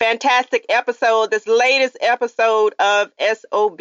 [0.00, 3.80] fantastic episode, this latest episode of SOB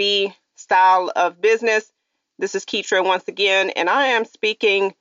[0.55, 1.91] Style of Business.
[2.37, 4.93] This is Keetra once again, and I am speaking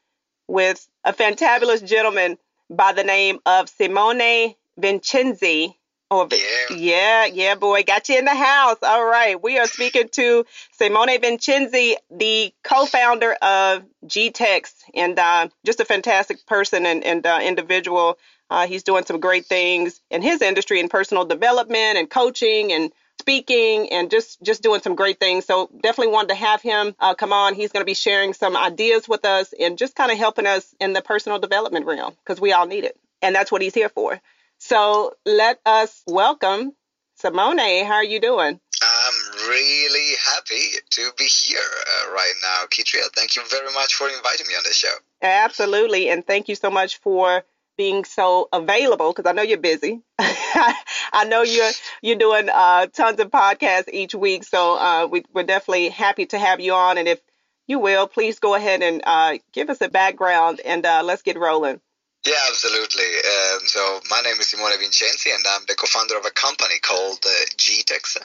[0.46, 2.38] with a fantabulous gentleman
[2.70, 5.77] by the name of Simone Vincenzi.
[6.10, 6.76] Oh, yeah.
[6.76, 8.78] yeah, yeah, boy, got you in the house.
[8.82, 15.80] All right, we are speaking to Simone Vincenzi, the co-founder of GTEX, and uh, just
[15.80, 18.16] a fantastic person and, and uh, individual.
[18.48, 22.90] Uh, he's doing some great things in his industry in personal development and coaching and
[23.20, 25.44] speaking and just just doing some great things.
[25.44, 27.52] So definitely wanted to have him uh, come on.
[27.54, 30.74] He's going to be sharing some ideas with us and just kind of helping us
[30.80, 33.90] in the personal development realm because we all need it, and that's what he's here
[33.90, 34.18] for.
[34.58, 36.72] So let us welcome
[37.14, 37.58] Simone.
[37.58, 38.60] How are you doing?
[38.82, 43.02] I'm really happy to be here uh, right now, Keetra.
[43.14, 44.94] Thank you very much for inviting me on this show.
[45.22, 47.44] Absolutely, and thank you so much for
[47.76, 50.02] being so available because I know you're busy.
[50.18, 51.70] I know you're
[52.02, 56.38] you're doing uh, tons of podcasts each week, so uh, we, are definitely happy to
[56.38, 56.98] have you on.
[56.98, 57.20] And if
[57.66, 61.38] you will, please go ahead and uh, give us a background and uh, let's get
[61.38, 61.80] rolling.
[62.26, 63.06] Yeah, absolutely.
[63.24, 67.18] Um, so my name is Simone Vincenzi, and I'm the co-founder of a company called
[67.24, 68.18] uh, GTEX,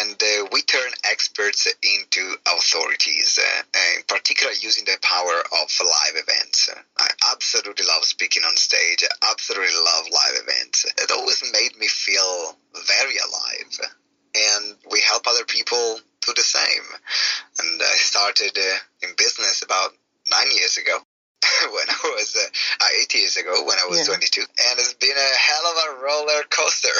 [0.00, 3.62] and uh, we turn experts into authorities, uh,
[3.98, 6.70] in particular using the power of live events.
[6.98, 9.04] I absolutely love speaking on stage.
[9.04, 10.86] I absolutely love live events.
[10.96, 12.56] It always made me feel
[12.88, 13.90] very alive,
[14.34, 16.86] and we help other people do the same.
[17.58, 19.92] And I started uh, in business about
[20.30, 20.98] nine years ago
[21.72, 22.48] when I was uh,
[23.16, 24.14] years ago when I was yeah.
[24.14, 26.94] 22, and it's been a hell of a roller coaster.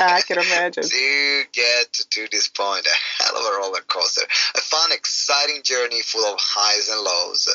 [0.00, 0.82] I can imagine.
[0.88, 4.22] to get to this point, a hell of a roller coaster.
[4.54, 7.48] A fun, exciting journey full of highs and lows,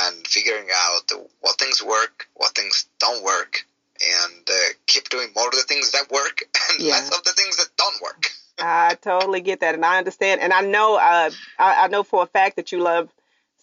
[0.00, 1.10] and figuring out
[1.40, 3.64] what things work, what things don't work,
[4.00, 4.54] and uh,
[4.86, 6.92] keep doing more of the things that work and yeah.
[6.92, 8.30] less of the things that don't work.
[8.60, 12.24] I totally get that, and I understand, and I know, uh, I, I know for
[12.24, 13.08] a fact that you love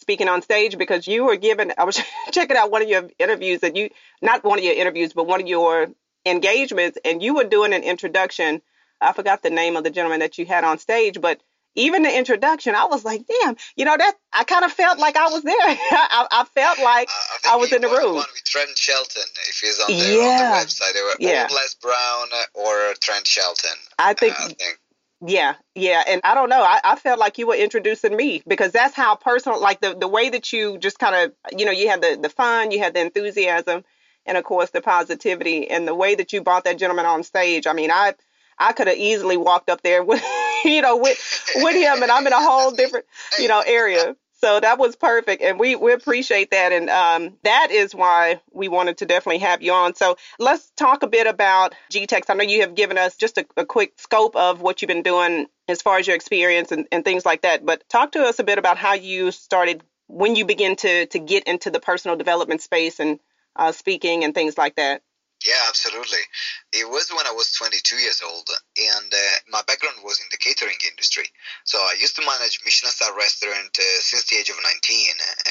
[0.05, 1.99] speaking on stage because you were given I was
[2.31, 3.89] checking out one of your interviews that you
[4.21, 5.87] not one of your interviews but one of your
[6.27, 8.61] engagements and you were doing an introduction
[9.01, 11.41] I forgot the name of the gentleman that you had on stage but
[11.77, 15.17] even the introduction, I was like, damn, you know, that I kind of felt like
[15.17, 15.53] I was there.
[15.59, 18.15] I, I, felt like uh, I, I was in the room.
[18.15, 20.53] One with Trent Shelton, if he's on, the, yeah.
[20.53, 21.47] on the website, they were yeah.
[21.51, 23.77] Les Brown or Trent Shelton.
[23.99, 24.79] I think, I think
[25.21, 26.03] yeah, yeah.
[26.07, 26.61] And I don't know.
[26.61, 30.07] I, I felt like you were introducing me because that's how personal, like the, the
[30.07, 32.93] way that you just kind of, you know, you had the, the fun, you had
[32.93, 33.83] the enthusiasm,
[34.25, 37.65] and of course the positivity and the way that you brought that gentleman on stage.
[37.67, 38.13] I mean, I,
[38.57, 40.23] I could have easily walked up there with,
[40.65, 41.17] you know, with,
[41.55, 43.05] with him and I'm in a whole different,
[43.39, 44.15] you know, area.
[44.41, 45.41] So that was perfect.
[45.41, 46.71] And we, we appreciate that.
[46.71, 49.95] And um, that is why we wanted to definitely have you on.
[49.95, 52.23] So let's talk a bit about GTEX.
[52.29, 55.03] I know you have given us just a, a quick scope of what you've been
[55.03, 57.65] doing as far as your experience and, and things like that.
[57.65, 61.19] But talk to us a bit about how you started when you begin to, to
[61.19, 63.19] get into the personal development space and
[63.55, 65.01] uh, speaking and things like that.
[65.45, 66.19] Yeah, absolutely.
[66.75, 70.37] It was when I was 22 years old, and uh, my background was in the
[70.37, 71.23] catering industry.
[71.63, 74.75] So I used to manage Michelin star restaurant uh, since the age of 19,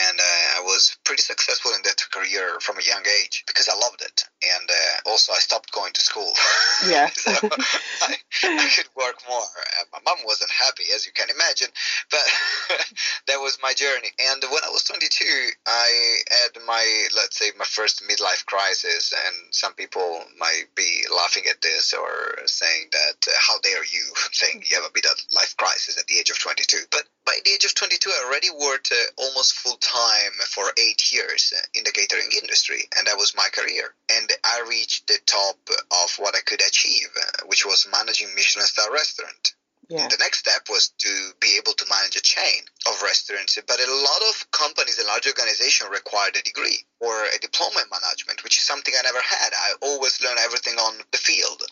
[0.05, 3.75] and uh, I was pretty successful in that career from a young age because I
[3.75, 4.25] loved it.
[4.45, 6.33] And uh, also, I stopped going to school.
[6.85, 7.09] Yeah.
[7.15, 9.47] so I, I, could work more.
[9.93, 11.69] My mom wasn't happy, as you can imagine,
[12.11, 12.27] but
[13.29, 14.11] that was my journey.
[14.19, 15.25] And when I was 22,
[15.65, 16.85] I had my,
[17.17, 22.39] let's say, my first midlife crisis, and some people might be laughing at this or
[22.47, 26.07] saying that uh, how dare you saying you have a bit of life crisis at
[26.07, 29.55] the age of 22 but by the age of 22 i already worked uh, almost
[29.55, 33.95] full time for eight years in the catering industry and that was my career.
[34.11, 38.67] And i reached the top of what i could achieve uh, which was managing michelin
[38.67, 39.55] star restaurant
[39.89, 40.09] yeah.
[40.09, 43.91] The next step was to be able to manage a chain of restaurants, but a
[43.91, 48.57] lot of companies and large organizations required a degree or a diploma in management, which
[48.57, 49.53] is something I never had.
[49.53, 51.63] I always learned everything on the field.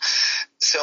[0.59, 0.79] So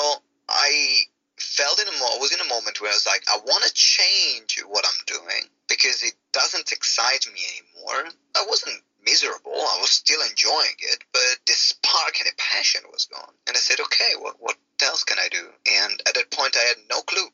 [0.48, 1.06] I
[1.38, 3.72] felt in a mo- was in a moment where I was like, I want to
[3.72, 8.10] change what I'm doing because it doesn't excite me anymore.
[8.36, 9.52] I wasn't miserable.
[9.52, 13.34] I was still enjoying it, but the spark and the passion was gone.
[13.46, 15.44] And I said, okay, what what else can I do?
[15.82, 17.28] And at that point, I had no clue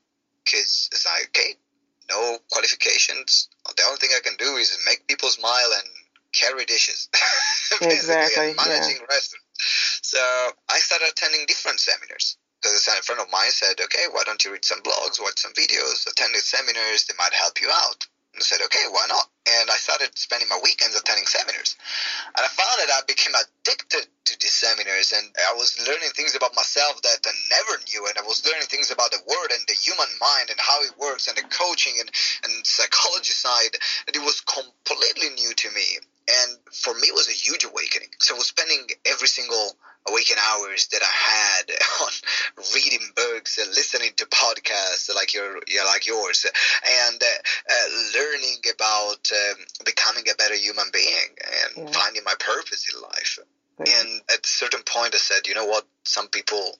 [0.45, 1.55] because it's like, okay,
[2.09, 3.49] no qualifications.
[3.77, 5.89] The only thing I can do is make people smile and
[6.33, 7.09] carry dishes.
[7.81, 8.55] exactly.
[8.55, 9.11] managing yeah.
[9.11, 9.47] restaurants.
[10.03, 10.19] So
[10.69, 14.53] I started attending different seminars because a friend of mine said, okay, why don't you
[14.53, 17.07] read some blogs, watch some videos, attend these seminars?
[17.07, 18.07] They might help you out.
[18.37, 19.25] And said, okay, why not?
[19.49, 21.77] And I started spending my weekends attending seminars.
[22.37, 26.37] And I found that I became addicted to these seminars and I was learning things
[26.37, 28.05] about myself that I never knew.
[28.05, 30.93] And I was learning things about the world and the human mind and how it
[31.01, 32.11] works and the coaching and,
[32.45, 33.81] and psychology side.
[34.07, 35.97] And it was completely new to me.
[36.29, 38.09] And for me, it was a huge awakening.
[38.19, 39.77] So I was spending every single
[40.09, 41.71] awaken hours that I had
[42.03, 42.13] on
[42.75, 46.47] reading books and listening to podcasts like your like yours,
[47.07, 47.27] and uh,
[47.71, 51.31] uh, learning about um, becoming a better human being
[51.77, 51.93] and yeah.
[51.93, 53.39] finding my purpose in life.
[53.79, 55.87] And at a certain point, I said, you know what?
[56.05, 56.79] Some people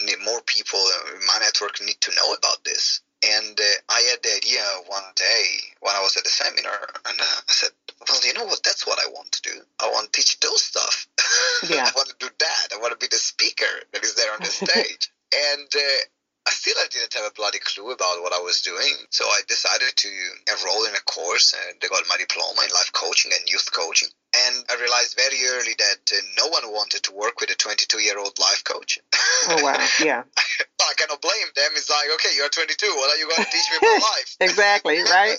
[0.00, 0.80] need more people
[1.12, 3.00] in my network need to know about this.
[3.24, 5.44] And uh, I had the idea one day
[5.80, 7.70] when I was at the seminar, and uh, I said,
[8.08, 8.62] well, you know what?
[8.62, 9.56] That's what I want to do.
[9.80, 11.06] I want to teach those stuff.
[11.68, 11.88] Yeah.
[11.88, 12.66] I want to do that.
[12.74, 15.10] I want to be the speaker that is there on the stage.
[15.34, 16.00] and uh,
[16.46, 18.92] I still I didn't have a bloody clue about what I was doing.
[19.10, 20.08] So I decided to
[20.52, 24.08] enroll in a course and I got my diploma in life coaching and youth coaching.
[24.36, 27.98] And I realized very early that uh, no one wanted to work with a 22
[28.00, 29.00] year old life coach.
[29.48, 29.80] Oh, wow.
[30.04, 30.22] Yeah.
[30.78, 31.70] I cannot blame them.
[31.74, 32.86] It's like, okay, you're 22.
[32.94, 34.36] What are you going to teach me about life?
[34.40, 35.36] exactly, right?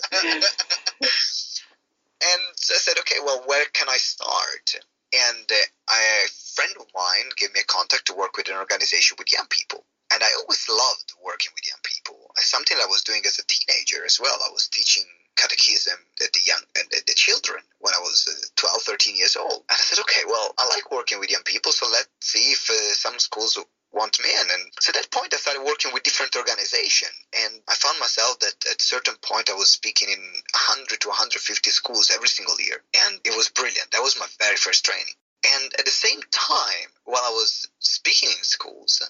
[2.20, 4.74] And so I said, okay, well, where can I start?
[5.12, 9.16] And uh, a friend of mine gave me a contact to work with an organization
[9.18, 9.84] with young people.
[10.12, 12.32] And I always loved working with young people.
[12.36, 14.36] It's something I was doing as a teenager as well.
[14.44, 15.04] I was teaching
[15.36, 19.62] catechism at the young and the children when I was uh, 12, 13 years old.
[19.70, 22.68] And I said, okay, well, I like working with young people, so let's see if
[22.68, 23.56] uh, some schools
[23.92, 24.30] want me.
[24.38, 24.48] And
[24.80, 27.12] so at that point, I started working with different organizations.
[27.32, 31.08] And I found myself that at a certain point, I was speaking in 100 to
[31.08, 32.82] 150 schools every single year.
[33.06, 33.90] And it was brilliant.
[33.92, 35.14] That was my very first training.
[35.54, 39.02] And at the same time, while I was speaking in schools,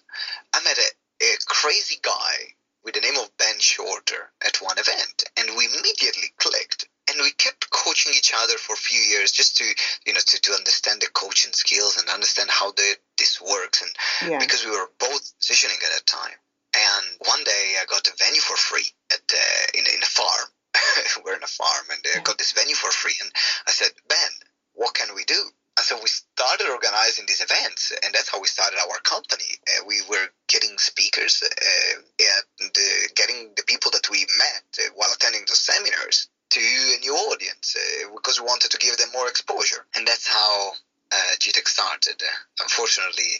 [0.55, 2.55] I met a, a crazy guy
[2.85, 5.25] with the name of Ben Shorter at one event.
[5.37, 9.57] And we immediately clicked and we kept coaching each other for a few years just
[9.57, 9.65] to
[10.07, 14.31] you know to, to understand the coaching skills and understand how the, this works and
[14.31, 14.39] yeah.
[14.39, 16.39] because we were both positioning at that time
[16.75, 20.49] and one day i got a venue for free at uh, in, in a farm
[21.25, 23.31] we're in a farm and i got this venue for free and
[23.67, 24.33] i said ben
[24.75, 25.41] what can we do
[25.79, 29.47] and so we started organizing these events, and that's how we started our company.
[29.63, 34.91] Uh, we were getting speakers uh, and uh, getting the people that we met uh,
[34.97, 39.09] while attending the seminars to a new audience uh, because we wanted to give them
[39.13, 39.87] more exposure.
[39.95, 40.73] And that's how
[41.13, 42.23] uh, GTEX started.
[42.61, 43.39] unfortunately,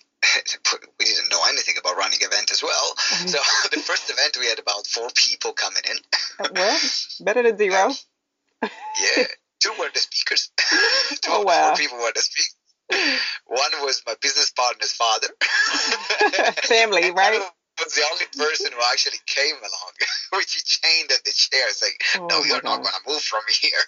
[0.99, 2.95] we didn't know anything about running event as well.
[2.95, 3.29] Mm-hmm.
[3.29, 3.39] So
[3.73, 5.97] the first event we had about four people coming in.
[6.39, 6.79] Uh, well,
[7.29, 7.93] better than zero.
[8.63, 9.25] yeah,
[9.61, 10.51] two were the speakers.
[11.23, 11.75] two oh wow!
[11.77, 12.55] People were the speakers.
[13.45, 15.29] One was my business partner's father.
[16.63, 17.41] Family, right?
[17.79, 19.93] was the only person who actually came along,
[20.35, 23.43] which he chained at the chair, saying, oh "No, you're not going to move from
[23.49, 23.85] here."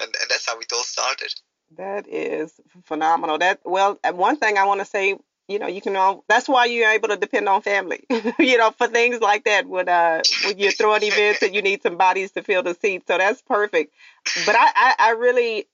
[0.00, 1.34] and, and that's how it all started.
[1.76, 2.52] That is
[2.84, 3.38] phenomenal.
[3.38, 5.16] That well, uh, one thing I want to say,
[5.48, 6.24] you know, you can all.
[6.28, 8.04] That's why you're able to depend on family,
[8.38, 9.66] you know, for things like that.
[9.66, 13.06] When uh, when you're throwing events and you need some bodies to fill the seats,
[13.08, 13.94] so that's perfect.
[14.44, 15.66] But I, I, I really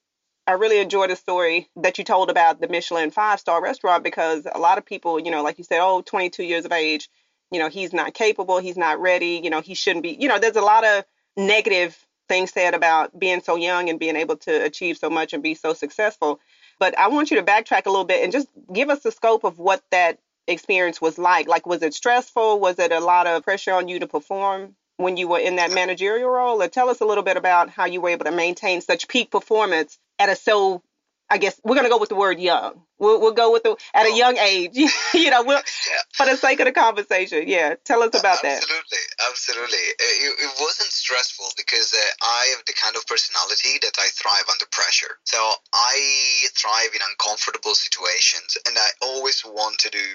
[0.46, 4.46] I really enjoyed the story that you told about the Michelin five star restaurant because
[4.52, 7.08] a lot of people, you know, like you said, oh, 22 years of age,
[7.50, 10.38] you know, he's not capable, he's not ready, you know, he shouldn't be, you know,
[10.38, 11.04] there's a lot of
[11.36, 11.98] negative
[12.28, 15.54] things said about being so young and being able to achieve so much and be
[15.54, 16.40] so successful.
[16.84, 19.44] But I want you to backtrack a little bit and just give us the scope
[19.44, 21.48] of what that experience was like.
[21.48, 22.60] Like, was it stressful?
[22.60, 25.72] Was it a lot of pressure on you to perform when you were in that
[25.72, 26.60] managerial role?
[26.60, 29.30] Or tell us a little bit about how you were able to maintain such peak
[29.30, 30.82] performance at a so
[31.34, 32.86] I guess we're gonna go with the word young.
[32.96, 34.78] We'll, we'll go with the at a young age.
[35.14, 36.02] you know, we'll, yeah.
[36.14, 37.50] for the sake of the conversation.
[37.50, 38.62] Yeah, tell us about absolutely, that.
[38.62, 39.84] Absolutely, absolutely.
[39.98, 44.46] It, it, wasn't stressful because uh, I have the kind of personality that I thrive
[44.46, 45.18] under pressure.
[45.26, 45.42] So
[45.74, 45.98] I
[46.54, 50.06] thrive in uncomfortable situations, and I always want to do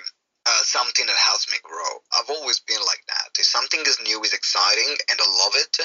[0.47, 1.99] uh, something that helps me grow.
[2.15, 3.35] I've always been like that.
[3.35, 5.83] If something is new, is exciting, and I love it,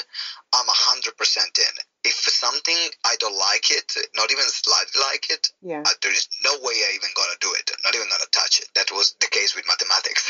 [0.55, 1.75] I'm hundred percent in
[2.05, 5.83] if something I don't like it, not even slightly like it, yeah.
[5.85, 7.71] uh, there is no way I even gonna do it.
[7.83, 8.69] Not even gonna touch it.
[8.75, 10.29] That was the case with mathematics.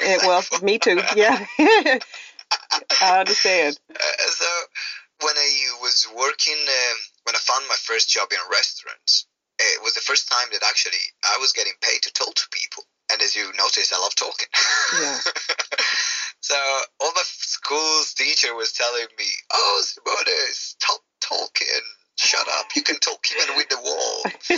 [0.02, 1.02] yeah, well, me too.
[1.16, 3.78] Yeah, I understand.
[3.90, 4.46] Uh, so
[5.22, 5.50] when I
[5.82, 9.26] was working, um, when I found my first job in restaurants,
[9.58, 12.84] it was the first time that actually I was getting paid to talk to people.
[13.10, 14.48] and as you notice, I love talking.
[15.00, 15.18] Yeah.
[16.40, 16.54] so
[17.00, 21.84] all my school's teacher was telling me, "Oh, Simone, stop talking.
[22.16, 22.72] Shut up.
[22.74, 24.22] You can talk even with the wall."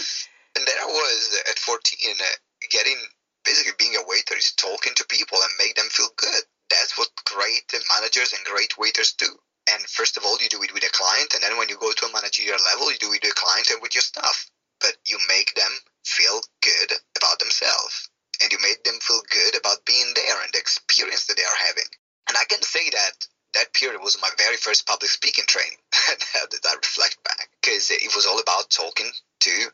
[0.57, 2.25] and there I was at 14, uh,
[2.71, 2.97] getting
[3.45, 6.45] basically being a waiter is talking to people and make them feel good.
[6.69, 7.67] That's what great
[7.99, 9.27] managers and great waiters do.
[9.71, 11.93] And first of all, you do it with a client, and then when you go
[11.93, 14.51] to a managerial level, you do it with a client and with your staff.
[14.81, 15.71] But you make them
[16.05, 18.09] feel good about themselves,
[18.43, 21.67] and you make them feel good about being there and the experience that they are
[21.67, 21.91] having.
[22.29, 23.17] And I can say that
[23.55, 27.91] that period was my very first public speaking training How that I reflect back because
[27.91, 29.71] it was all about talking to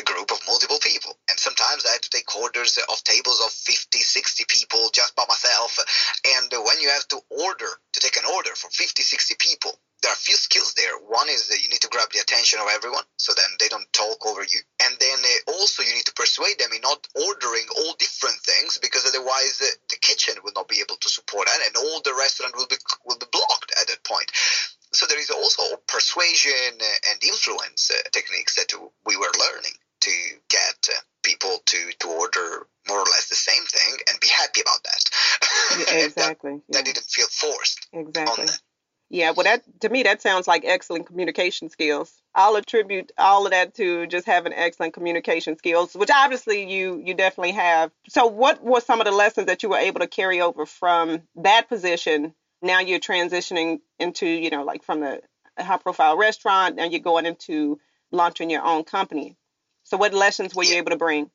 [0.00, 1.12] a group of multiple people.
[1.28, 5.24] And sometimes I had to take orders of tables of 50, 60 people just by
[5.28, 5.78] myself.
[6.38, 10.10] And when you have to order, to take an order for 50, 60 people, there
[10.10, 10.96] are a few skills there.
[10.96, 13.92] One is that you need to grab the attention of everyone so then they don't
[13.92, 14.60] talk over you.
[14.80, 18.78] And then uh, also you need to persuade them in not ordering all different things
[18.80, 22.16] because otherwise uh, the kitchen will not be able to support that and all the
[22.16, 24.30] restaurant will be, will be blocked at that point.
[24.92, 28.72] So there is also persuasion and influence uh, techniques that
[29.04, 30.10] we were learning to
[30.48, 34.60] get uh, people to, to order more or less the same thing and be happy
[34.62, 35.04] about that.
[35.78, 36.52] Yeah, exactly.
[36.68, 37.86] that, that, didn't feel forced.
[37.92, 38.46] Exactly.
[39.30, 42.20] Yeah, well, that to me that sounds like excellent communication skills.
[42.34, 47.14] I'll attribute all of that to just having excellent communication skills, which obviously you you
[47.14, 47.92] definitely have.
[48.08, 51.22] So, what were some of the lessons that you were able to carry over from
[51.36, 52.34] that position?
[52.60, 55.22] Now you're transitioning into, you know, like from the
[55.56, 57.78] high profile restaurant, and you're going into
[58.10, 59.36] launching your own company.
[59.84, 61.30] So, what lessons were you able to bring?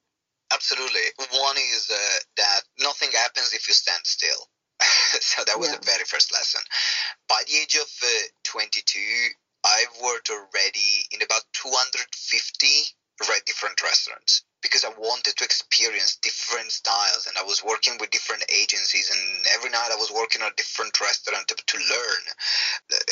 [0.53, 1.01] Absolutely.
[1.31, 4.49] One is uh, that nothing happens if you stand still.
[5.21, 5.77] so that was yeah.
[5.77, 6.61] the very first lesson.
[7.27, 8.07] By the age of uh,
[8.43, 8.99] 22,
[9.65, 12.05] I've worked already in about 250
[13.45, 18.43] different restaurants because I wanted to experience different styles and I was working with different
[18.49, 22.23] agencies and every night I was working at a different restaurant to, to learn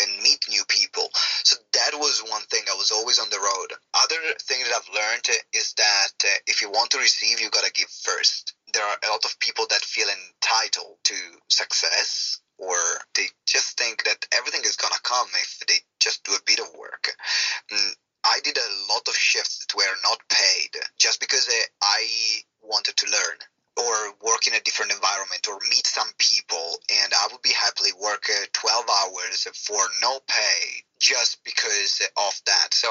[0.01, 1.10] and meet new people.
[1.44, 2.63] So that was one thing.
[2.70, 3.70] I was always on the road.
[3.94, 7.65] Other thing that I've learned is that uh, if you want to receive, you got
[7.65, 8.53] to give first.
[8.74, 11.15] There are a lot of people that feel entitled to
[11.48, 12.77] success or
[13.15, 16.60] they just think that everything is going to come if they just do a bit
[16.60, 17.12] of work.
[17.72, 17.92] Mm,
[18.25, 22.96] I did a lot of shifts that were not paid just because uh, I wanted
[22.98, 23.39] to learn
[23.75, 27.92] or work in a different environment or meet some people and I would be happily
[28.00, 32.74] work uh, 12 hours for no pay just because of that.
[32.74, 32.88] So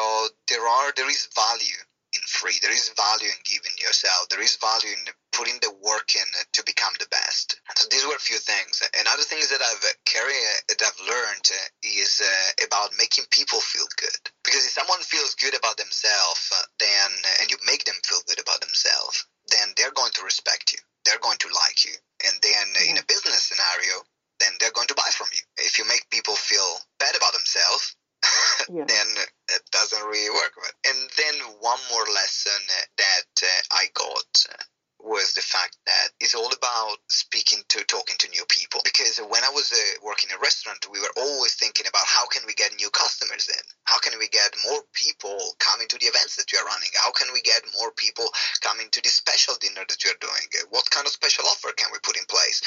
[0.48, 1.80] there are there is value
[2.12, 2.58] in free.
[2.60, 4.28] There is value in giving yourself.
[4.28, 7.60] There is value in putting the work in to become the best.
[7.76, 8.82] So these were a few things.
[8.96, 13.24] And other things that I've carried, uh, that I've learned uh, is uh, about making
[13.30, 14.22] people feel good.
[14.44, 18.20] Because if someone feels good about themselves, uh, then uh, and you make them feel
[18.28, 20.78] good about themselves, then they're going to respect you.
[21.04, 21.96] They're going to like you.
[22.28, 24.06] And then in a business scenario,
[24.38, 25.42] then they're going to buy from you.
[25.58, 27.96] If you make people feel bad about themselves,
[28.70, 28.84] yeah.
[28.86, 29.08] then
[29.50, 30.54] it doesn't really work.
[30.86, 32.60] And then one more lesson
[32.98, 34.62] that uh, I got uh,
[35.02, 38.80] was the fact that it's all about speaking to, talking to new people.
[38.86, 42.26] Because when I was uh, working in a restaurant, we were always thinking about how
[42.30, 43.64] can we get new customers in?
[43.84, 46.88] How can we get more people coming to the events that you're running?
[46.94, 48.30] How can we get more people
[48.62, 50.46] coming to the special dinner that you're doing?
[50.70, 52.62] What kind of special offer can we put in place?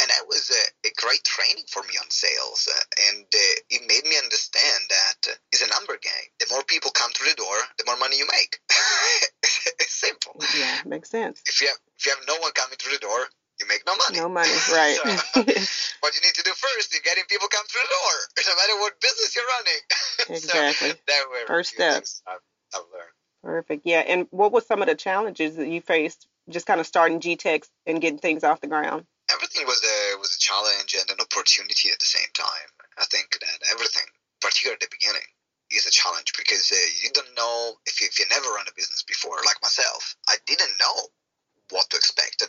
[0.00, 2.70] And that was a, a great training for me on sales.
[2.70, 6.30] Uh, and uh, it made me understand that uh, it's a number game.
[6.38, 8.62] The more people come through the door, the more money you make.
[9.82, 10.38] it's simple.
[10.56, 11.42] Yeah, makes sense.
[11.46, 13.20] If you have if you have no one coming through the door,
[13.60, 14.18] you make no money.
[14.18, 14.96] No money, right.
[14.96, 15.10] so,
[16.00, 18.54] what you need to do first is getting people come through the door, It's no
[18.56, 19.82] matter what business you're running.
[20.36, 20.90] Exactly.
[20.90, 23.16] so that were first steps I've, I've learned.
[23.42, 23.82] Perfect.
[23.86, 24.00] Yeah.
[24.00, 27.68] And what were some of the challenges that you faced just kind of starting GTEX
[27.86, 29.06] and getting things off the ground?
[29.32, 32.68] Everything was a was a challenge and an opportunity at the same time.
[32.98, 34.04] I think that everything,
[34.40, 35.24] particularly at the beginning,
[35.70, 38.74] is a challenge because uh, you don't know if you, if you never run a
[38.76, 40.16] business before, like myself.
[40.28, 41.08] I didn't know
[41.70, 42.42] what to expect.
[42.42, 42.46] I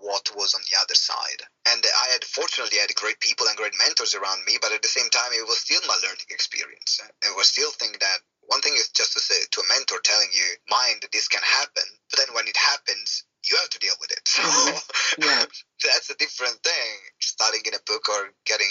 [0.00, 1.42] what was on the other side.
[1.68, 4.88] And I had fortunately had great people and great mentors around me, but at the
[4.88, 7.00] same time it was still my learning experience.
[7.02, 10.28] And was still think that one thing is just to say to a mentor telling
[10.32, 14.10] you, mind this can happen, but then when it happens, you have to deal with
[14.12, 14.26] it.
[14.30, 15.44] So yeah.
[15.84, 16.94] that's a different thing.
[17.20, 18.70] Studying in a book or getting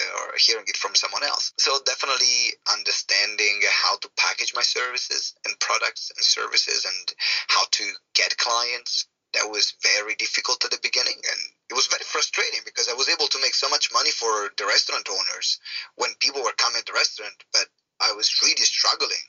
[0.00, 1.52] uh, or hearing it from someone else.
[1.58, 7.14] So definitely understanding how to package my services and products and services and
[7.48, 7.84] how to
[8.14, 9.06] get clients.
[9.36, 11.40] That was very difficult at the beginning and
[11.70, 14.66] it was very frustrating because I was able to make so much money for the
[14.66, 15.60] restaurant owners
[15.96, 17.68] when people were coming to the restaurant, but
[18.00, 19.28] I was really struggling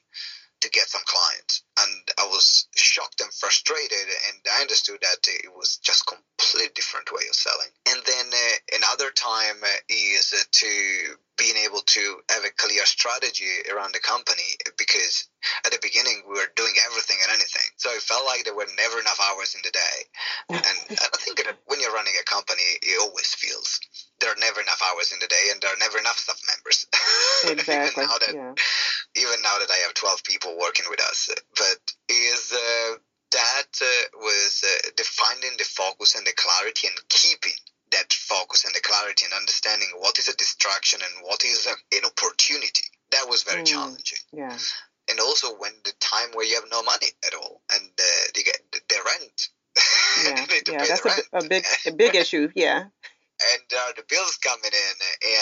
[0.62, 1.64] to get some clients.
[1.80, 7.12] And I was shocked and frustrated, and I understood that it was just completely different
[7.12, 7.70] way of selling.
[7.88, 13.94] And then uh, another time is to being able to have a clear strategy around
[13.94, 15.30] the company because
[15.66, 17.70] at the beginning we were doing everything and anything.
[17.78, 19.98] So it felt like there were never enough hours in the day.
[20.50, 20.66] And
[20.98, 23.80] I think that when you're running a company, it always feels
[24.20, 26.86] there are never enough hours in the day and there are never enough staff members.
[27.46, 28.04] Exactly.
[28.04, 28.54] even now that yeah.
[29.18, 32.98] Even now that I have 12 people working with us, but is uh,
[33.32, 37.54] that uh, was uh, defining the focus and the clarity and keeping
[37.92, 42.04] that focus and the clarity and understanding what is a distraction and what is an
[42.06, 42.86] opportunity.
[43.12, 43.68] That was very Mm.
[43.68, 44.20] challenging.
[44.34, 44.58] Yeah.
[45.10, 48.60] And also when the time where you have no money at all and uh, get
[48.72, 49.50] the, the rent.
[50.26, 50.42] Yeah.
[50.42, 50.86] you need to Yeah.
[50.86, 52.50] That's a, a big a big issue.
[52.56, 52.86] Yeah.
[53.38, 54.96] And there are the bills coming in,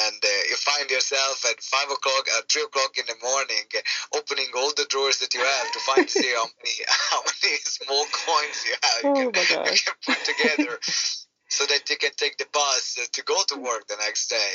[0.08, 4.18] and uh, you find yourself at five o'clock, at three o'clock in the morning, uh,
[4.18, 6.76] opening all the drawers that you have to find see how many
[7.12, 10.80] how many small coins you have you, Oh can, you can put together,
[11.48, 14.54] so that you can take the bus uh, to go to work the next day.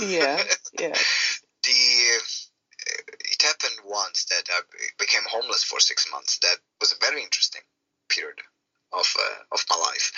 [0.00, 0.42] Yeah.
[0.78, 0.94] Yeah.
[1.62, 4.60] the uh, it happened once that I
[4.98, 6.38] became homeless for six months.
[6.38, 7.62] That was a very interesting
[8.08, 8.40] period
[8.92, 10.12] of uh, of my life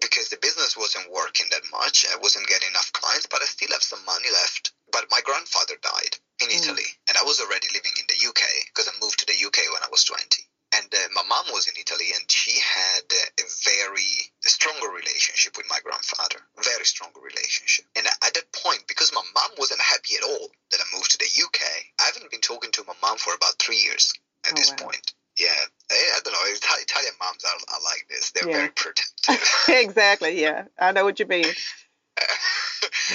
[0.00, 2.06] because the business wasn't working that much.
[2.10, 4.72] I wasn't getting enough clients, but I still have some money left.
[4.92, 6.56] But my grandfather died in Mm.
[6.62, 9.58] Italy, and I was already living in the UK because I moved to the UK
[9.72, 10.44] when I was twenty.
[10.74, 15.58] And uh, my mom was in Italy, and she had uh, a very stronger relationship
[15.58, 17.84] with my grandfather, very strong relationship.
[17.94, 21.18] And at that point, because my mom wasn't happy at all that I moved to
[21.18, 21.60] the UK,
[22.00, 24.14] I haven't been talking to my mom for about three years
[24.46, 24.88] at Oh, this wow.
[24.88, 25.12] point.
[25.36, 25.52] Yeah,
[25.90, 26.40] I, I don't know.
[26.40, 28.30] Ita- Italian moms are, are like this.
[28.32, 28.56] They're Yeah.
[28.56, 29.44] very protective.
[29.82, 30.40] Exactly.
[30.40, 30.64] Yeah.
[30.78, 31.46] I know what you mean.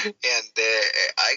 [0.08, 0.62] and uh,
[1.18, 1.36] I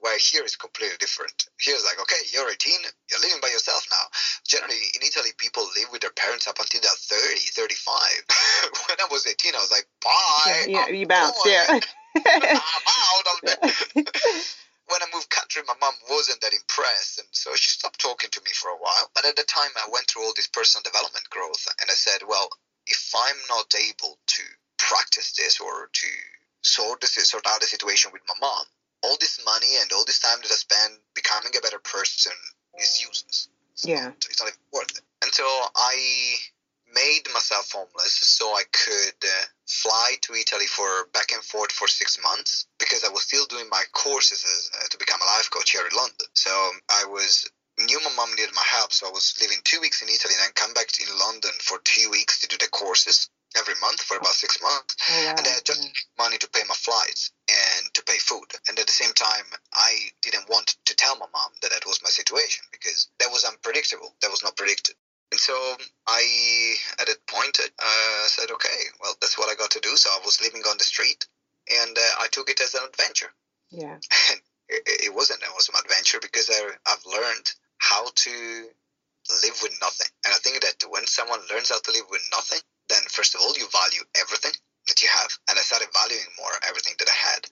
[0.00, 1.46] where here is completely different.
[1.60, 2.72] Here is like, okay, you're 18,
[3.10, 4.04] you're living by yourself now.
[4.46, 7.94] Generally, in Italy, people live with their parents up until they're 30, 35.
[8.88, 10.64] when I was 18, I was like, bye.
[10.66, 10.84] yeah.
[10.88, 11.38] I'm You bounce.
[11.42, 11.54] going.
[11.54, 11.80] Yeah.
[12.18, 13.26] I'm out
[14.88, 18.40] when I moved country, my mom wasn't that impressed, and so she stopped talking to
[18.44, 19.10] me for a while.
[19.14, 22.26] But at the time, I went through all this personal development growth, and I said,
[22.26, 22.48] well,
[22.86, 24.42] if I'm not able to
[24.78, 26.06] practice this or to
[26.62, 28.64] sort this sort out the situation with my mom,
[29.02, 32.32] all this money and all this time that I spend becoming a better person
[32.78, 33.48] is useless.
[33.72, 34.04] It's Yeah.
[34.04, 35.04] not, it's not even worth it.
[35.22, 35.44] And so
[35.76, 36.36] I
[36.94, 41.86] made myself homeless so I could uh, fly to Italy for back and forth for
[41.86, 45.50] six months because I was still doing my courses as, uh, to become a life
[45.50, 46.26] coach here in London.
[46.34, 46.50] So
[46.88, 47.46] I was
[47.78, 50.42] knew my mom needed my help, so I was living two weeks in Italy and
[50.42, 54.16] then come back in London for two weeks to do the courses every month for
[54.16, 54.96] about six months.
[55.08, 55.34] Oh, wow.
[55.38, 58.44] And I had just money to pay my flights and to pay food.
[58.68, 62.00] And at the same time, I didn't want to tell my mom that that was
[62.02, 64.14] my situation because that was unpredictable.
[64.22, 64.96] That was not predicted.
[65.30, 65.54] And so
[66.06, 69.96] I, at that point, uh, said, okay, well, that's what I got to do.
[69.96, 71.26] So I was living on the street
[71.68, 73.32] and uh, I took it as an adventure.
[73.70, 73.98] Yeah.
[74.30, 78.30] And it, it wasn't an awesome adventure because I, I've learned how to
[79.42, 80.08] live with nothing.
[80.24, 83.40] And I think that when someone learns how to live with nothing, then first of
[83.40, 84.52] all, you value everything
[84.88, 85.30] that you have.
[85.48, 87.42] And I started valuing more everything that I had.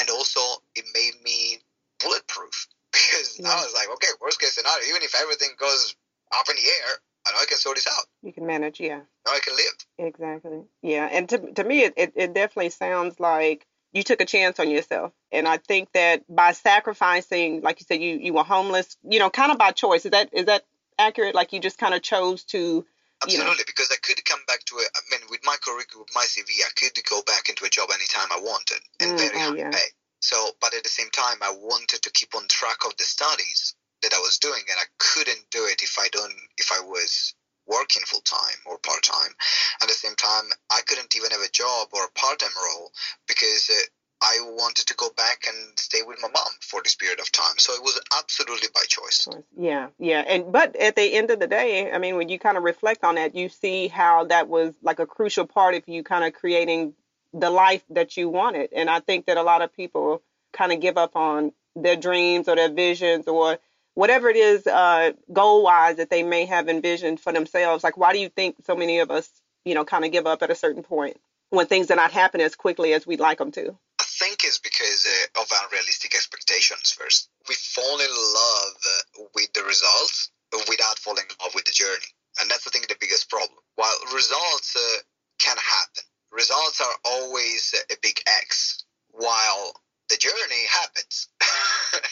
[0.00, 0.40] And also,
[0.74, 1.58] it made me
[2.02, 3.48] bulletproof because Yeah.
[3.50, 5.94] I was like, okay, worst case scenario, even if everything goes
[6.36, 8.04] up in the air, I know I can sort this out.
[8.22, 8.80] You can manage.
[8.80, 9.00] Yeah.
[9.26, 10.08] I I can live.
[10.12, 10.62] Exactly.
[10.82, 11.08] Yeah.
[11.10, 14.70] And to to me, it, it, it definitely sounds like you took a chance on
[14.70, 15.12] yourself.
[15.30, 19.30] And I think that by sacrificing, like you said, you you were homeless, you know,
[19.30, 20.04] kind of by choice.
[20.04, 20.64] Is that is that
[20.98, 21.34] accurate?
[21.36, 22.84] Like you just kind of chose to,
[23.28, 23.44] you know.
[23.44, 24.88] Absolutely, because I could come back to it.
[24.96, 27.90] I mean, with my curriculum, with my CV, I could go back into a job
[27.92, 29.70] anytime I wanted and Mm, very oh, high yeah.
[29.70, 29.88] pay.
[30.20, 33.74] So, but at the same time, I wanted to keep on track of the studies
[34.02, 37.34] that I was doing, and I couldn't do it if I don't, if I was
[37.66, 39.34] working full time or part time.
[39.80, 42.92] At the same time, I couldn't even have a job or a part time role
[43.28, 43.82] because uh,
[44.22, 47.58] I wanted to go back and stay with my mom for this period of time.
[47.58, 49.28] So it was absolutely by choice.
[49.58, 50.20] Yeah, yeah.
[50.26, 53.02] And but at the end of the day, I mean, when you kind of reflect
[53.02, 56.34] on that, you see how that was like a crucial part of you kind of
[56.34, 56.94] creating
[57.34, 58.72] the life that you wanted.
[58.72, 62.48] And I think that a lot of people kind of give up on their dreams
[62.48, 63.58] or their visions or
[63.94, 67.82] whatever it is uh, goal wise that they may have envisioned for themselves.
[67.82, 69.28] Like, why do you think so many of us,
[69.64, 71.16] you know, kind of give up at a certain point
[71.50, 73.76] when things are not happening as quickly as we'd like them to?
[74.22, 77.28] I think it's because uh, of unrealistic expectations first.
[77.48, 80.30] We fall in love with the results
[80.68, 82.06] without falling in love with the journey.
[82.40, 83.58] And that's, I think, the biggest problem.
[83.74, 85.02] While results uh,
[85.40, 88.14] can happen, results are always a big
[88.46, 89.74] X, while
[90.08, 91.28] the journey happens.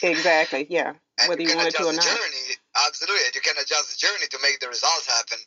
[0.03, 0.67] Exactly.
[0.69, 0.93] Yeah.
[1.27, 2.05] Whether you want wanted to or adjust not.
[2.05, 2.47] the journey,
[2.87, 3.33] absolutely.
[3.33, 5.37] You can adjust the journey to make the results happen.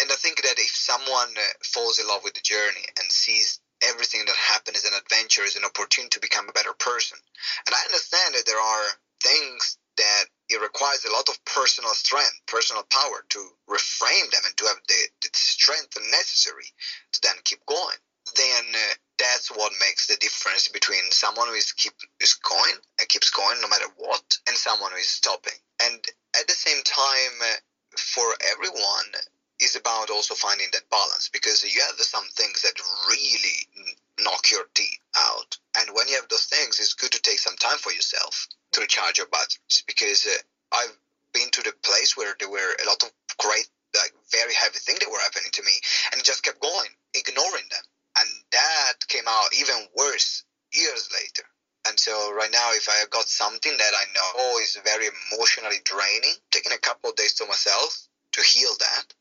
[0.00, 3.60] and I think that if someone uh, falls in love with the journey and sees
[3.86, 7.18] everything that happened is an adventure, is an opportunity to become a better person,
[7.66, 8.86] and I understand that there are
[9.22, 14.56] things that it requires a lot of personal strength, personal power to reframe them and
[14.56, 16.68] to have the, the strength necessary
[17.12, 17.96] to then keep going.
[18.36, 23.08] Then uh, that's what makes the difference between someone who is keep is going and
[23.08, 25.56] keeps going no matter what, and someone who is stopping.
[25.82, 26.04] And
[26.38, 27.54] at the same time, uh,
[27.96, 29.08] for everyone,
[29.60, 32.74] is about also finding that balance because you have some things that
[33.08, 37.38] really knock your teeth out, and when you have those things, it's good to take
[37.38, 40.96] some time for yourself to recharge your batteries because uh, I've
[41.32, 45.00] been to the place where there were a lot of great, like very heavy things
[45.00, 45.72] that were happening to me,
[46.12, 47.86] and just kept going, ignoring them,
[48.18, 51.48] and that came out even worse years later.
[51.88, 56.34] And so right now, if I got something that I know is very emotionally draining,
[56.50, 59.14] taking a couple of days to myself to heal that,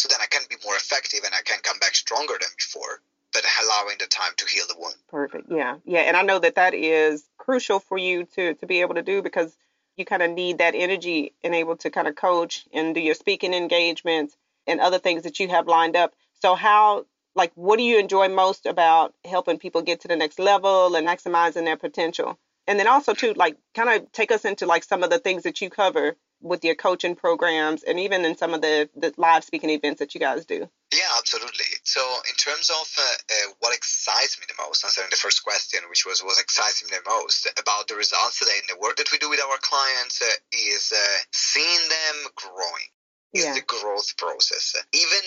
[0.00, 3.00] so then I can be more effective and I can come back stronger than before
[3.32, 4.94] but allowing the time to heal the wound.
[5.08, 5.46] Perfect.
[5.50, 5.76] Yeah.
[5.84, 6.00] Yeah.
[6.00, 9.22] And I know that that is crucial for you to, to be able to do
[9.22, 9.56] because
[9.96, 13.14] you kind of need that energy and able to kind of coach and do your
[13.14, 14.36] speaking engagements
[14.66, 16.14] and other things that you have lined up.
[16.40, 20.38] So how like what do you enjoy most about helping people get to the next
[20.38, 22.38] level and maximizing their potential?
[22.66, 25.44] And then also too like kind of take us into like some of the things
[25.44, 29.44] that you cover with your coaching programs and even in some of the, the live
[29.44, 30.68] speaking events that you guys do?
[30.92, 31.70] Yeah, absolutely.
[31.84, 35.80] So, in terms of uh, uh, what excites me the most, answering the first question,
[35.88, 39.12] which was what excites me the most about the results today and the work that
[39.12, 42.90] we do with our clients, uh, is uh, seeing them growing.
[43.32, 43.54] Is yeah.
[43.54, 44.74] the growth process.
[44.92, 45.22] Even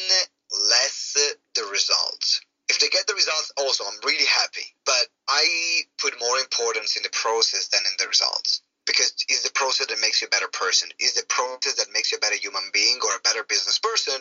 [0.52, 1.16] less
[1.56, 2.42] the results.
[2.68, 4.76] If they get the results, also, I'm really happy.
[4.86, 9.52] But I put more importance in the process than in the results because it's the
[9.54, 10.90] process that makes you a better person.
[11.00, 14.16] It's the process that makes you a better human being or a better business person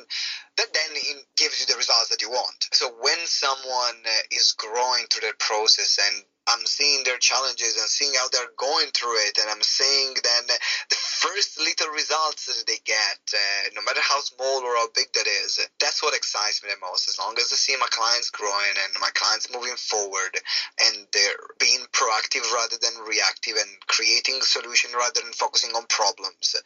[0.57, 1.03] that then
[1.37, 2.68] gives you the results that you want.
[2.72, 7.87] So when someone uh, is growing through that process and I'm seeing their challenges and
[7.87, 10.44] seeing how they're going through it, and I'm seeing then
[10.90, 15.07] the first little results that they get, uh, no matter how small or how big
[15.14, 15.61] that is.
[15.78, 17.09] That's what excites me the most.
[17.09, 20.35] As long as I see my clients growing and my clients moving forward,
[20.83, 26.57] and they're being proactive rather than reactive, and creating solution rather than focusing on problems.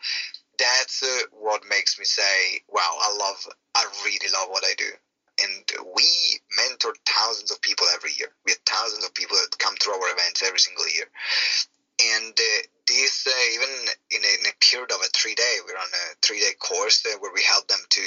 [0.59, 4.91] That's uh, what makes me say, "Wow, I love, I really love what I do."
[5.43, 6.07] And we
[6.57, 8.29] mentor thousands of people every year.
[8.45, 11.07] We have thousands of people that come through our events every single year.
[11.97, 13.71] And uh, this, uh, even
[14.13, 17.05] in a, in a, period of a three day, we're on a three day course
[17.07, 18.03] uh, where we help them to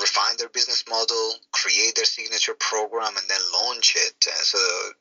[0.00, 4.26] refine their business model, create their signature program, and then launch it.
[4.26, 4.58] Uh, so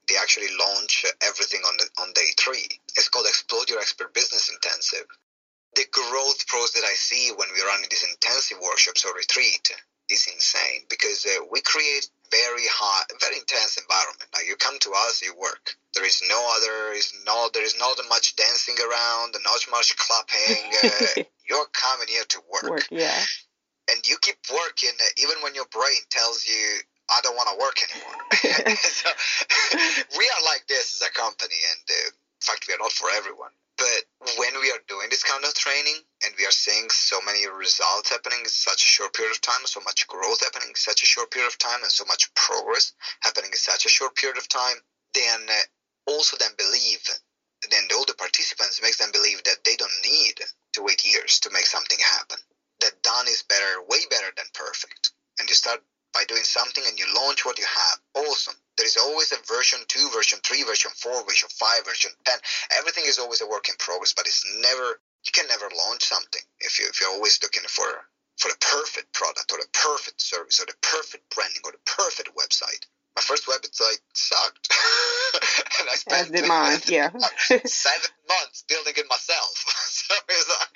[0.08, 2.68] they actually launch everything on the, on day three.
[2.98, 5.06] It's called Explode Your Expert Business Intensive.
[5.76, 9.70] The growth pros that I see when we run these intensive workshops or retreat
[10.10, 14.30] is insane because uh, we create very high, very intense environment.
[14.34, 15.76] Now you come to us, you work.
[15.94, 20.74] There is no other, is no, there is not much dancing around, not much clapping.
[20.84, 22.70] Uh, you're coming here to work.
[22.70, 23.22] work yeah.
[23.90, 27.58] And you keep working uh, even when your brain tells you, I don't want to
[27.58, 28.76] work anymore.
[28.78, 29.10] so,
[30.18, 33.10] we are like this as a company, and uh, in fact, we are not for
[33.10, 33.50] everyone.
[33.78, 34.06] But
[34.38, 38.10] when we are doing this kind of training and we are seeing so many results
[38.10, 41.06] happening in such a short period of time, so much growth happening in such a
[41.06, 44.48] short period of time, and so much progress happening in such a short period of
[44.48, 44.78] time,
[45.14, 47.02] then uh, also then believe,
[47.70, 50.40] then all the participants makes them believe that they don't need
[50.74, 52.38] to wait years to make something happen.
[52.82, 55.12] That done is better, way better than perfect.
[55.40, 55.82] And you start
[56.14, 58.26] by doing something and you launch what you have.
[58.26, 58.56] Awesome.
[58.78, 62.40] There is always a version 2, version 3, version 4, version 5, version 10.
[62.80, 66.42] Everything is always a work in progress, but it's never, you can never launch something
[66.60, 67.88] if, you, if you're always looking for,
[68.38, 72.36] for the perfect product or the perfect service or the perfect branding or the perfect
[72.36, 72.86] website
[73.20, 74.72] my first website sucked.
[75.80, 77.10] and I spent As did mine, yeah.
[77.66, 79.52] seven months building it myself.
[79.88, 80.69] so like, oh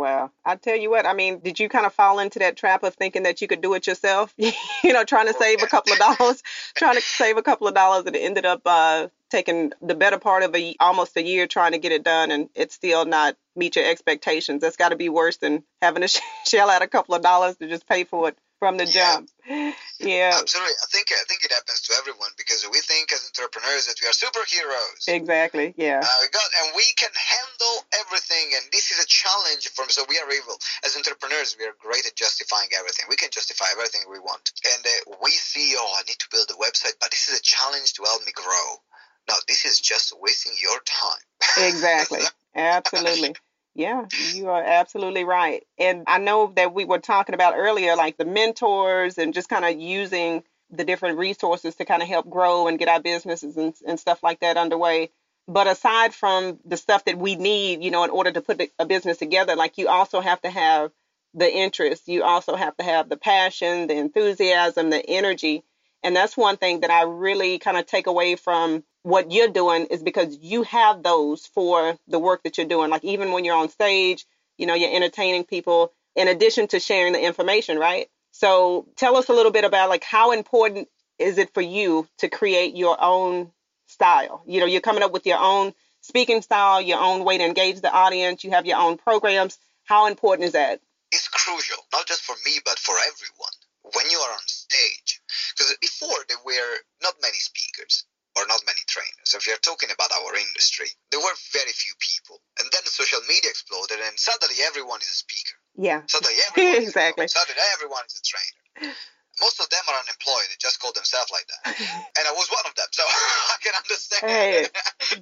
[0.00, 0.30] wow.
[0.46, 2.94] I tell you what, I mean, did you kind of fall into that trap of
[2.94, 4.34] thinking that you could do it yourself?
[4.38, 4.52] you
[4.84, 6.42] know, trying to save a couple of dollars,
[6.74, 10.18] trying to save a couple of dollars and it ended up uh, taking the better
[10.18, 13.36] part of a almost a year trying to get it done and it's still not
[13.54, 14.62] meet your expectations.
[14.62, 17.68] That's got to be worse than having to shell out a couple of dollars to
[17.68, 19.16] just pay for it from the yeah.
[19.16, 19.28] jump.
[20.00, 20.32] Yeah.
[20.32, 20.72] Absolutely.
[20.80, 24.08] I think I think it happens to everyone because we think as entrepreneurs that we
[24.08, 25.04] are superheroes.
[25.12, 25.74] Exactly.
[25.76, 26.00] Yeah.
[26.00, 29.92] Uh, we got and we can handle everything and this is a challenge for me.
[29.92, 30.56] So we are able
[30.88, 33.12] as entrepreneurs we are great at justifying everything.
[33.12, 34.56] We can justify everything we want.
[34.64, 37.44] And uh, we see oh I need to build a website but this is a
[37.44, 38.80] challenge to help me grow.
[39.28, 41.24] No, this is just wasting your time.
[41.68, 42.24] exactly.
[42.56, 43.36] Absolutely.
[43.80, 45.64] Yeah, you are absolutely right.
[45.78, 49.64] And I know that we were talking about earlier, like the mentors and just kind
[49.64, 53.74] of using the different resources to kind of help grow and get our businesses and,
[53.86, 55.10] and stuff like that underway.
[55.48, 58.84] But aside from the stuff that we need, you know, in order to put a
[58.84, 60.92] business together, like you also have to have
[61.32, 62.06] the interest.
[62.06, 65.64] You also have to have the passion, the enthusiasm, the energy.
[66.02, 69.86] And that's one thing that I really kind of take away from what you're doing
[69.86, 72.90] is because you have those for the work that you're doing.
[72.90, 74.26] Like even when you're on stage,
[74.58, 78.08] you know, you're entertaining people in addition to sharing the information, right?
[78.32, 82.28] So tell us a little bit about like how important is it for you to
[82.28, 83.52] create your own
[83.86, 84.42] style?
[84.46, 87.80] You know, you're coming up with your own speaking style, your own way to engage
[87.80, 89.58] the audience, you have your own programs.
[89.84, 90.80] How important is that?
[91.12, 93.52] It's crucial, not just for me, but for everyone.
[93.94, 95.20] When you are on stage,
[95.56, 98.04] because before there were not many speakers
[98.36, 99.26] or not many trainers.
[99.26, 102.40] So, if you're talking about our industry, there were very few people.
[102.58, 105.56] And then social media exploded, and suddenly everyone is a speaker.
[105.76, 106.02] Yeah.
[106.06, 107.24] Suddenly everyone exactly.
[107.26, 108.94] Is suddenly everyone is a trainer.
[109.40, 110.46] Most of them are unemployed.
[110.52, 111.72] They just call themselves like that.
[112.18, 113.02] and I was one of them, so
[113.54, 114.22] I can understand.
[114.26, 114.66] Hey.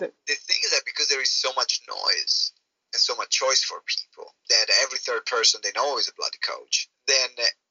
[0.01, 2.53] the thing is that because there is so much noise
[2.93, 6.41] and so much choice for people that every third person they know is a bloody
[6.43, 7.31] coach, then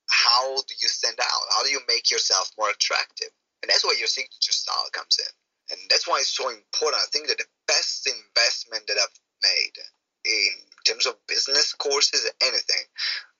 [0.09, 1.45] how do you stand out?
[1.51, 3.29] How do you make yourself more attractive?
[3.61, 5.31] And that's where your signature style comes in.
[5.71, 7.01] And that's why it's so important.
[7.01, 9.75] I think that the best investment that I've made
[10.25, 10.51] in
[10.85, 12.85] terms of business courses, anything,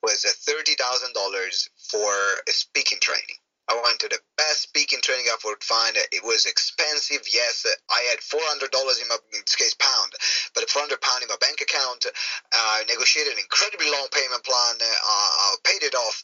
[0.03, 2.11] was $30,000 for
[2.47, 3.39] a speaking training.
[3.69, 5.97] I went to the best speaking training I could find.
[5.97, 7.27] It was expensive.
[7.27, 10.13] Yes, I had four hundred dollars in my in this case pound,
[10.55, 12.05] but four hundred pound in my bank account.
[12.53, 14.75] I negotiated an incredibly long payment plan.
[14.79, 16.23] Uh, I paid it off,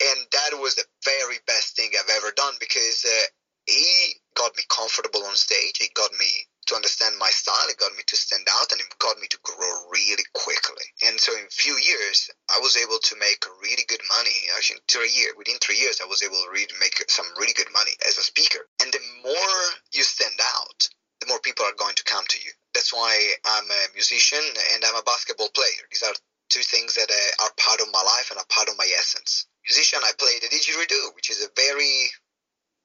[0.00, 3.26] and that was the very best thing I've ever done because uh,
[3.66, 5.76] he got me comfortable on stage.
[5.78, 6.26] He got me
[6.66, 7.68] to understand my style.
[7.68, 10.84] It got me to stand out and it got me to grow really quickly.
[11.04, 14.36] And so in a few years, I was able to make really good money.
[14.56, 17.72] Actually, three years, within three years, I was able to really make some really good
[17.72, 18.64] money as a speaker.
[18.80, 19.60] And the more
[19.92, 20.88] you stand out,
[21.20, 22.52] the more people are going to come to you.
[22.72, 24.40] That's why I'm a musician
[24.74, 25.84] and I'm a basketball player.
[25.90, 26.14] These are
[26.48, 29.46] two things that uh, are part of my life and are part of my essence.
[29.68, 32.10] Musician, I play the didgeridoo, which is a very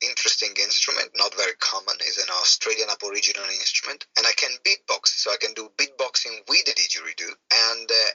[0.02, 1.96] interesting instrument, not very common.
[2.02, 6.66] It's an Australian Aboriginal instrument, and I can beatbox, so I can do beatboxing with
[6.66, 7.34] the didgeridoo.
[7.72, 8.12] And uh,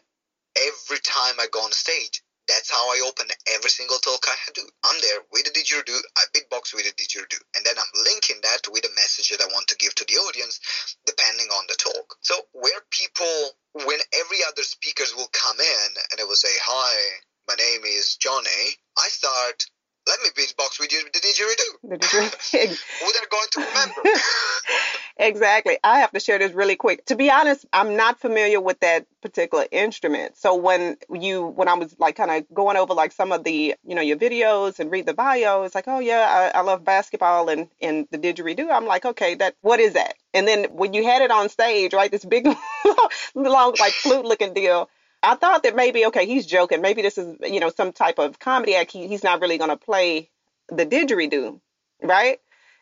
[0.56, 4.66] every time I go on stage, that's how I open every single talk I do.
[4.82, 8.66] I'm there with the didgeridoo, I beatbox with the didgeridoo, and then I'm linking that
[8.70, 10.58] with a message that I want to give to the audience,
[11.06, 12.16] depending on the talk.
[12.22, 13.54] So where people,
[13.86, 18.14] when every other speakers will come in and they will say, "Hi, my name is
[18.16, 19.66] Johnny," I start
[20.06, 21.90] let me beatbox with you the didgeridoo.
[21.90, 22.82] The didgeridoo.
[23.02, 24.20] Who they're going to remember.
[25.18, 25.78] exactly.
[25.84, 27.04] I have to share this really quick.
[27.06, 30.36] To be honest, I'm not familiar with that particular instrument.
[30.36, 33.74] So when you when I was like kind of going over like some of the
[33.84, 36.84] you know your videos and read the bio, it's like oh yeah, I, I love
[36.84, 38.70] basketball and and the didgeridoo.
[38.70, 40.14] I'm like okay, that what is that?
[40.32, 42.46] And then when you had it on stage, right, this big
[43.34, 44.88] long like flute looking deal.
[45.22, 46.80] I thought that maybe okay, he's joking.
[46.80, 48.92] Maybe this is you know some type of comedy act.
[48.92, 50.30] He, he's not really going to play
[50.68, 51.60] the didgeridoo,
[52.02, 52.38] right?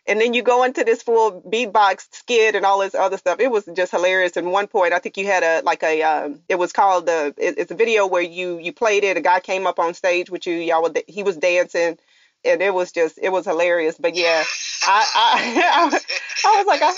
[0.06, 3.40] And then you go into this full beatbox skit and all this other stuff.
[3.40, 4.38] It was just hilarious.
[4.38, 7.34] And one point, I think you had a like a um, it was called the
[7.36, 9.16] it, it's a video where you you played it.
[9.16, 10.54] A guy came up on stage with you.
[10.54, 11.98] Y'all were he was dancing
[12.44, 13.96] and it was just it was hilarious.
[13.98, 14.44] But yeah,
[14.86, 16.00] I I, I,
[16.46, 16.92] I was like, I,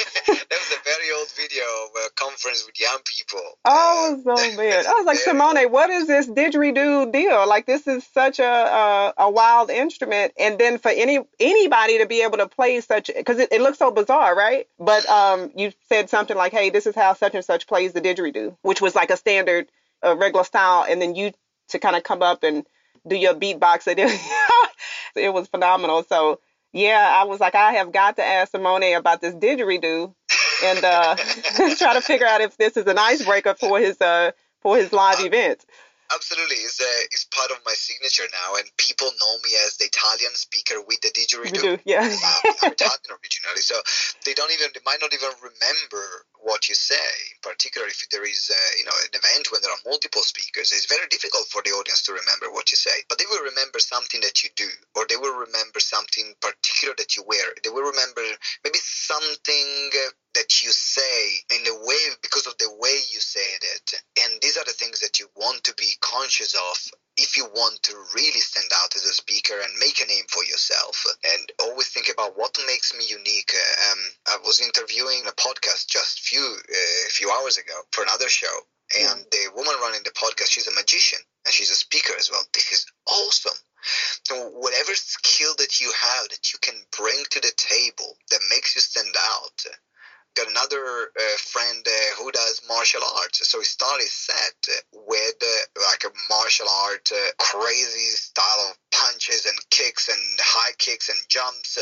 [0.26, 3.40] that was a very old video of a conference with young people.
[3.64, 4.86] Oh, uh, so bad.
[4.86, 7.48] I was like, Simone, what is this didgeridoo deal?
[7.48, 12.06] Like, this is such a a, a wild instrument, and then for any anybody to
[12.06, 14.66] be able to play such because it, it looks so bizarre, right?
[14.78, 18.00] But um, you said something like, hey, this is how such and such plays the
[18.00, 19.68] didgeridoo, which was like a standard,
[20.02, 21.32] a regular style, and then you
[21.68, 22.66] to kind of come up and
[23.06, 23.86] do your beatbox.
[23.86, 23.98] It,
[25.16, 26.04] it was phenomenal.
[26.04, 26.40] So
[26.72, 30.14] yeah, I was like, I have got to ask Simone about this didgeridoo
[30.64, 31.16] and uh,
[31.76, 35.20] try to figure out if this is an icebreaker for his uh, for his live
[35.20, 35.66] events
[36.14, 36.62] absolutely.
[36.62, 40.34] It's, uh, it's part of my signature now, and people know me as the Italian
[40.34, 41.80] speaker with the didgeridoo.
[41.84, 43.76] Yeah, I'm Italian originally, so
[44.24, 47.10] they don't even they might not even remember what you say.
[47.34, 50.72] In particular, if there is uh, you know an event when there are multiple speakers,
[50.72, 53.04] it's very difficult for the audience to remember what you say.
[53.08, 57.16] But they will remember something that you do, or they will remember something particular that
[57.16, 57.54] you wear.
[57.64, 58.22] They will remember
[58.64, 59.90] maybe something
[60.34, 64.56] that you say in the way because of the way you said it and these
[64.56, 66.76] are the things that you want to be conscious of
[67.16, 70.44] if you want to really stand out as a speaker and make a name for
[70.44, 73.52] yourself and always think about what makes me unique
[73.90, 78.28] um, i was interviewing a podcast just few a uh, few hours ago for another
[78.28, 78.64] show
[78.98, 82.42] And the woman running the podcast, she's a magician and she's a speaker as well.
[82.52, 83.56] This is awesome.
[84.26, 88.74] So whatever skill that you have that you can bring to the table that makes
[88.74, 89.64] you stand out.
[90.36, 95.80] Got another uh, friend uh, who does martial arts, so he started set with uh,
[95.90, 101.18] like a martial art uh, crazy style of punches and kicks and high kicks and
[101.28, 101.78] jumps.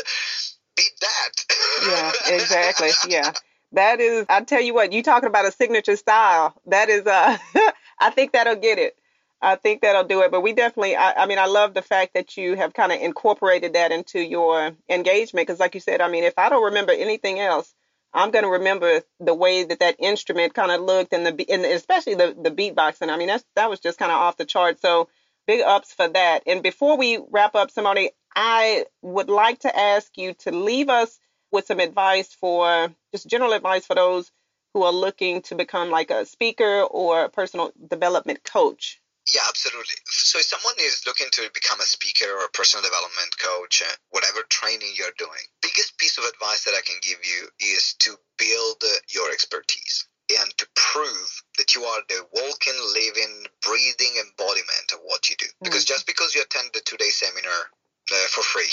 [0.75, 1.45] Beat that.
[1.87, 2.89] yeah, exactly.
[3.07, 3.33] Yeah.
[3.73, 6.59] That is, I tell you what, you talking about a signature style.
[6.65, 7.37] That is, uh,
[7.99, 8.95] I think that'll get it.
[9.41, 10.31] I think that'll do it.
[10.31, 12.99] But we definitely, I, I mean, I love the fact that you have kind of
[12.99, 15.47] incorporated that into your engagement.
[15.47, 17.73] Because, like you said, I mean, if I don't remember anything else,
[18.13, 21.63] I'm going to remember the way that that instrument kind of looked and the, and
[21.65, 23.09] especially the, the beatboxing.
[23.09, 24.81] I mean, that's, that was just kind of off the chart.
[24.81, 25.09] So
[25.47, 26.43] big ups for that.
[26.47, 31.19] And before we wrap up, Simone, I would like to ask you to leave us
[31.51, 34.31] with some advice for just general advice for those
[34.73, 39.01] who are looking to become like a speaker or a personal development coach.
[39.33, 39.95] Yeah, absolutely.
[40.07, 43.95] So if someone is looking to become a speaker or a personal development coach, uh,
[44.09, 48.17] whatever training you're doing, biggest piece of advice that I can give you is to
[48.37, 54.99] build your expertise and to prove that you are the walking, living, breathing embodiment of
[55.03, 55.49] what you do.
[55.61, 55.93] Because mm-hmm.
[55.93, 57.69] just because you attend the two-day seminar
[58.11, 58.71] uh, for free.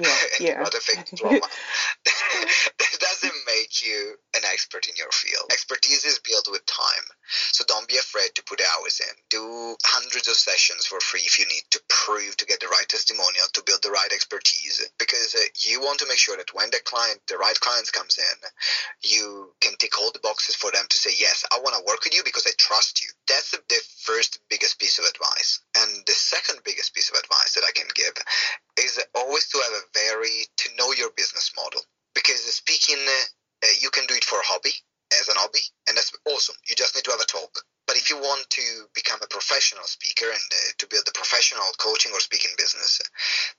[0.00, 0.60] Yeah, yeah.
[0.62, 1.40] Not a fake diploma.
[2.04, 5.50] that doesn't make you an expert in your field.
[5.52, 7.06] Expertise is built with time.
[7.52, 9.14] So don't be afraid to put hours in.
[9.28, 12.88] Do hundreds of sessions for free if you need to prove to get the right
[12.88, 14.88] testimonial, to build the right expertise.
[14.98, 18.18] Because uh, you want to make sure that when the client, the right client comes
[18.18, 18.38] in,
[19.02, 22.04] you can tick all the boxes for them to say, yes, I want to work
[22.04, 23.10] with you because I trust you.
[23.28, 25.60] That's the, the first biggest piece of advice.
[25.76, 28.14] And the second biggest piece of advice that I can give
[28.84, 31.80] is always to have a very to know your business model
[32.14, 34.74] because speaking uh, you can do it for a hobby
[35.18, 38.10] as an hobby and that's awesome you just need to have a talk but if
[38.10, 42.20] you want to become a professional speaker and uh, to build a professional coaching or
[42.20, 43.00] speaking business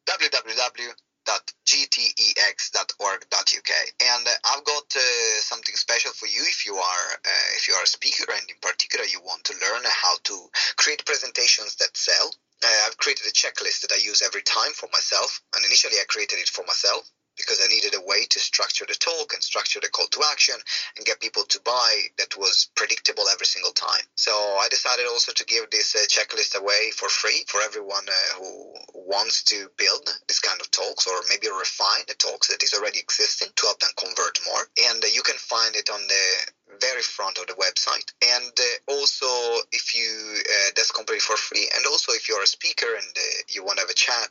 [0.10, 0.94] www
[1.28, 3.72] www.gtex.org.uk.
[4.00, 7.74] And uh, I've got uh, something special for you if you are uh, if you
[7.74, 11.98] are a speaker and in particular you want to learn how to create presentations that
[11.98, 12.34] sell.
[12.64, 16.06] Uh, I've created a checklist that I use every time for myself, and initially I
[16.08, 19.80] created it for myself because I needed a way to structure the talk and structure
[19.80, 20.56] the call to action
[20.96, 24.04] and get people to buy that was predictable every single time.
[24.16, 28.40] So I decided also to give this uh, checklist away for free for everyone uh,
[28.40, 32.74] who wants to build this kind of talks or maybe refine the talks that is
[32.74, 34.64] already existing to help them convert more.
[34.90, 38.12] And uh, you can find it on the very front of the website.
[38.22, 39.28] And uh, also,
[39.72, 41.68] if you uh, that's completely for free.
[41.76, 44.30] And also, if you're a speaker and uh, you want to have a chat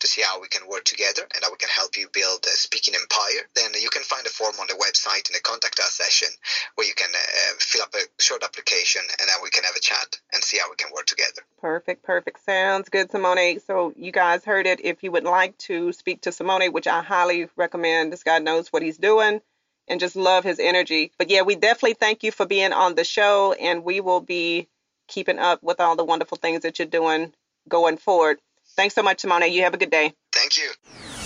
[0.00, 2.56] to see how we can work together and how we can help you build a
[2.56, 5.92] speaking empire, then you can find a form on the website in the contact us
[5.92, 6.28] session
[6.74, 9.80] where you can uh, fill up a short application and then we can have a
[9.80, 11.42] chat and see how we can work together.
[11.60, 12.44] Perfect, perfect.
[12.44, 13.60] Sounds good, Simone.
[13.60, 14.80] So you guys heard it.
[14.84, 18.72] If you would like to speak to Simone, which I highly recommend, this guy knows
[18.72, 19.40] what he's doing
[19.88, 21.12] and just love his energy.
[21.18, 24.68] But yeah, we definitely thank you for being on the show, and we will be
[25.08, 27.32] keeping up with all the wonderful things that you're doing
[27.68, 28.38] going forward.
[28.76, 29.50] Thanks so much, Simone.
[29.50, 30.14] You have a good day.
[30.32, 31.25] Thank you.